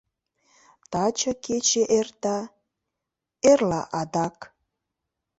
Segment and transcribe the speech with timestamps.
[0.91, 2.37] Таче кече эрта,
[3.51, 4.37] эрла адак.